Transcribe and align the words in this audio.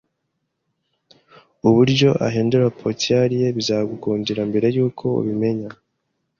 Uburyo 1.67 2.09
ahindura 2.27 2.65
ponytail 2.79 3.29
ye 3.41 3.47
bizagukundira 3.57 4.41
mbere 4.49 4.67
yuko 4.75 5.05
ubimenya. 5.19 5.69